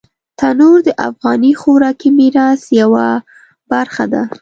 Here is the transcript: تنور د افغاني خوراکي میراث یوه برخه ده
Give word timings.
تنور 0.39 0.77
د 0.87 0.89
افغاني 1.07 1.51
خوراکي 1.61 2.09
میراث 2.19 2.61
یوه 2.79 3.07
برخه 3.71 4.05
ده 4.13 4.23